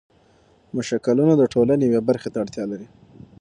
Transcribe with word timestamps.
مشکلونه 0.75 1.33
د 1.37 1.43
ټولنې 1.53 1.83
یوې 1.87 2.01
برخې 2.07 2.29
ته 2.33 2.37
اړتيا 2.43 2.63
لري. 2.71 2.87